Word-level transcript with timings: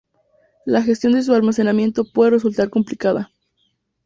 La 0.65 0.81
gestión 0.81 1.13
de 1.13 1.21
su 1.21 1.31
almacenamiento 1.35 2.11
puede 2.11 2.31
resultar 2.31 2.71
complicada. 2.71 3.31